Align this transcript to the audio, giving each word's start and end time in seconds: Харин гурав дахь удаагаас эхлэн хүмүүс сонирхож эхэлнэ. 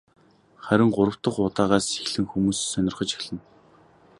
Харин 0.63 0.89
гурав 0.95 1.17
дахь 1.23 1.39
удаагаас 1.43 1.87
эхлэн 2.03 2.25
хүмүүс 2.29 2.59
сонирхож 2.71 3.09
эхэлнэ. 3.15 3.41